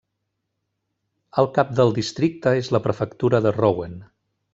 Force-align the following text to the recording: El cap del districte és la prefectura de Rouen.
El 1.43 1.49
cap 1.57 1.75
del 1.81 1.93
districte 1.97 2.53
és 2.63 2.71
la 2.77 2.81
prefectura 2.87 3.43
de 3.49 3.53
Rouen. 3.59 3.95